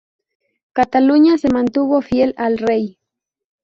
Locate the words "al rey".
2.37-2.97